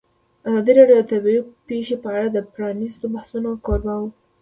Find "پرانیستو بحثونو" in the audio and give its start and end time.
2.53-3.49